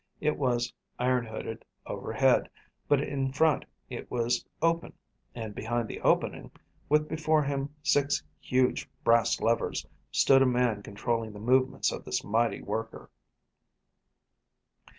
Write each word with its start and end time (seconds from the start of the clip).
It 0.19 0.35
was 0.35 0.73
iron 0.97 1.27
hooded 1.27 1.63
overhead, 1.85 2.49
but 2.87 3.01
in 3.01 3.31
front 3.31 3.65
it 3.87 4.09
was 4.09 4.43
open, 4.59 4.93
and 5.35 5.53
behind 5.53 5.87
the 5.87 6.01
opening, 6.01 6.49
with 6.89 7.07
before 7.07 7.43
him 7.43 7.75
six 7.83 8.23
huge 8.39 8.89
brass 9.03 9.39
levers, 9.39 9.85
stood 10.11 10.41
a 10.41 10.47
man 10.47 10.81
controlling 10.81 11.33
the 11.33 11.39
movements 11.39 11.91
of 11.91 12.03
this 12.03 12.23
mighty 12.23 12.63
worker. 12.63 13.11